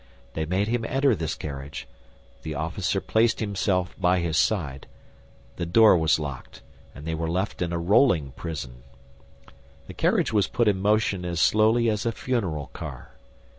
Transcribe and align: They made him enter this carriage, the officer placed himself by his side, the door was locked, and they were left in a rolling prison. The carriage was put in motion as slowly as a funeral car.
They 0.33 0.47
made 0.47 0.67
him 0.67 0.83
enter 0.83 1.13
this 1.13 1.35
carriage, 1.35 1.87
the 2.41 2.55
officer 2.55 2.99
placed 2.99 3.39
himself 3.39 3.93
by 4.01 4.17
his 4.17 4.35
side, 4.35 4.87
the 5.57 5.65
door 5.67 5.95
was 5.95 6.17
locked, 6.17 6.63
and 6.95 7.05
they 7.05 7.13
were 7.13 7.29
left 7.29 7.61
in 7.61 7.71
a 7.71 7.77
rolling 7.77 8.31
prison. 8.31 8.81
The 9.85 9.93
carriage 9.93 10.33
was 10.33 10.47
put 10.47 10.67
in 10.67 10.81
motion 10.81 11.23
as 11.23 11.39
slowly 11.39 11.87
as 11.87 12.07
a 12.07 12.11
funeral 12.11 12.71
car. 12.73 13.11